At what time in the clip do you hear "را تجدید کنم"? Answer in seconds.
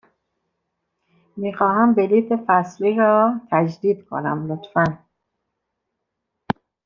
2.95-4.51